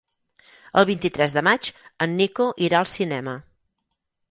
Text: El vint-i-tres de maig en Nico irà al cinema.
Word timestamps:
El 0.81 0.87
vint-i-tres 0.89 1.35
de 1.35 1.43
maig 1.49 1.69
en 2.07 2.17
Nico 2.23 2.49
irà 2.69 2.83
al 2.83 2.91
cinema. 2.95 3.39